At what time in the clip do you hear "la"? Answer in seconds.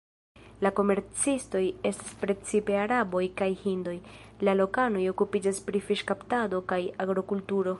0.65-0.69, 4.49-4.57